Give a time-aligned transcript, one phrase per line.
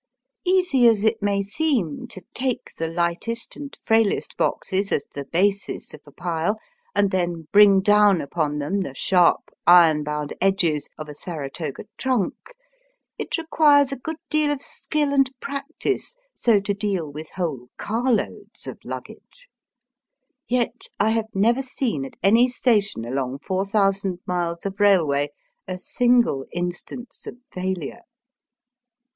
[0.45, 5.93] Easy as it may seem to take the Ughtest and frailest boxes as the basis
[5.93, 6.57] of a pile,
[6.95, 11.83] and then bring down upon them the sharp, iron bound edges of a Sara toga
[11.97, 12.33] trunk,
[13.19, 18.65] it requires a good deal of skill and practice so to deal with whole carloads
[18.65, 19.17] of l^ggag©
[20.47, 25.29] Yet I have never seen at any station along four thousand miles of railway
[25.67, 28.01] a single instance of failure.